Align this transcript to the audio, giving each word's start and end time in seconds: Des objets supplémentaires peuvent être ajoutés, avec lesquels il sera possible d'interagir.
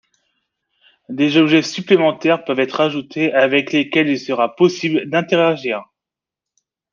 Des 1.09 1.37
objets 1.37 1.61
supplémentaires 1.61 2.43
peuvent 2.43 2.59
être 2.59 2.81
ajoutés, 2.81 3.31
avec 3.33 3.71
lesquels 3.71 4.09
il 4.09 4.19
sera 4.19 4.55
possible 4.55 5.07
d'interagir. 5.07 5.83